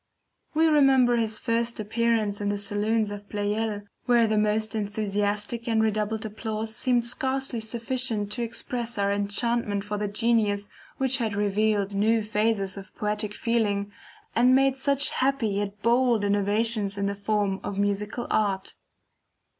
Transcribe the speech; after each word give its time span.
We 0.55 0.65
remember 0.65 1.17
his 1.17 1.37
first 1.37 1.79
appearance 1.79 2.41
in 2.41 2.49
the 2.49 2.57
saloons 2.57 3.11
of 3.11 3.29
Pleyel, 3.29 3.83
where 4.07 4.25
the 4.25 4.35
most 4.35 4.73
enthusiastic 4.73 5.67
and 5.67 5.79
redoubled 5.83 6.25
applause 6.25 6.75
seemed 6.75 7.05
scarcely 7.05 7.59
sufficient 7.59 8.31
to 8.31 8.41
express 8.41 8.97
our 8.97 9.13
enchantment 9.13 9.83
for 9.83 9.99
the 9.99 10.07
genius 10.07 10.71
which 10.97 11.17
had 11.17 11.35
revealed 11.35 11.93
new 11.93 12.23
phases 12.23 12.77
of 12.77 12.95
poetic 12.95 13.35
feeling, 13.35 13.91
and 14.35 14.55
made 14.55 14.75
such 14.75 15.11
happy 15.11 15.49
yet 15.49 15.83
bold 15.83 16.23
innovations 16.25 16.97
in 16.97 17.05
the 17.05 17.13
form 17.13 17.59
of 17.63 17.77
musical 17.77 18.25
art. 18.31 18.73